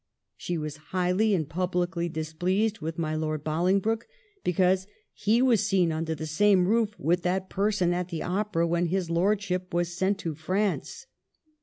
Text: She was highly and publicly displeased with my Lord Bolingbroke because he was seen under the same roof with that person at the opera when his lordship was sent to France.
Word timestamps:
She 0.35 0.57
was 0.57 0.77
highly 0.97 1.35
and 1.35 1.47
publicly 1.47 2.09
displeased 2.09 2.79
with 2.79 2.97
my 2.97 3.13
Lord 3.13 3.43
Bolingbroke 3.43 4.07
because 4.43 4.87
he 5.13 5.43
was 5.43 5.63
seen 5.67 5.91
under 5.91 6.15
the 6.15 6.25
same 6.25 6.67
roof 6.67 6.97
with 6.97 7.21
that 7.21 7.51
person 7.51 7.93
at 7.93 8.07
the 8.09 8.23
opera 8.23 8.65
when 8.65 8.87
his 8.87 9.11
lordship 9.11 9.75
was 9.75 9.95
sent 9.95 10.17
to 10.21 10.33
France. 10.33 11.05